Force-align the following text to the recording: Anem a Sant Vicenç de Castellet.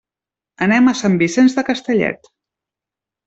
Anem 0.65 0.89
a 0.91 0.95
Sant 1.01 1.17
Vicenç 1.23 1.57
de 1.59 1.65
Castellet. 1.69 2.31